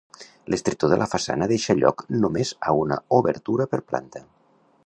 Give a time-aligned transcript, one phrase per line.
[0.53, 4.29] L'estretor de la façana deixa lloc només a una obertura per planta.